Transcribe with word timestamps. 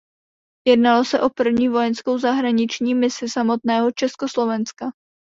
Jednalo 0.67 1.05
se 1.05 1.21
o 1.21 1.29
první 1.29 1.69
vojenskou 1.69 2.17
zahraniční 2.17 2.95
misi 2.95 3.29
samostatného 3.29 3.91
Československa. 3.91 4.85